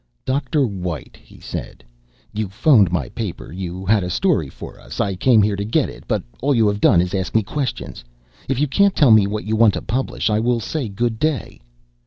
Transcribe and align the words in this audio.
"Dr. 0.25 0.65
White," 0.65 1.15
he 1.21 1.39
said, 1.39 1.83
"you 2.33 2.47
phoned 2.49 2.91
my 2.91 3.09
paper 3.09 3.51
you 3.51 3.85
had 3.85 4.03
a 4.03 4.09
story 4.09 4.49
for 4.49 4.79
us. 4.79 4.99
I 4.99 5.15
came 5.15 5.43
here 5.43 5.55
to 5.55 5.63
get 5.63 5.89
it, 5.89 6.05
but 6.07 6.23
all 6.41 6.55
you 6.55 6.67
have 6.69 6.81
done 6.81 7.01
is 7.01 7.13
ask 7.13 7.35
me 7.35 7.43
questions. 7.43 8.03
If 8.49 8.59
you 8.59 8.67
can't 8.67 8.95
tell 8.95 9.11
me 9.11 9.27
what 9.27 9.45
you 9.45 9.55
want 9.55 9.77
us 9.77 9.81
to 9.81 9.85
publish, 9.85 10.27
I 10.31 10.39
will 10.39 10.59
say 10.59 10.89
good 10.89 11.19
day." 11.19 11.61